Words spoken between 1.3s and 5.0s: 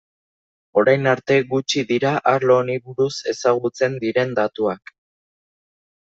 gutxi dira arlo honi buruz ezagutzen diren datuak.